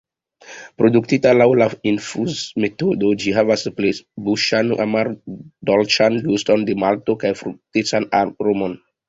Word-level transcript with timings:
Produktita 0.81 1.33
laŭ 1.33 1.45
la 1.61 1.67
infuzmetodo, 1.91 3.11
ĝi 3.25 3.33
havas 3.35 3.67
plenbuŝan, 3.81 4.73
amardolĉan 4.87 6.19
guston 6.31 6.67
de 6.73 6.79
malto 6.87 7.19
kaj 7.27 7.35
fruktecan 7.45 8.11
aromon. 8.25 8.77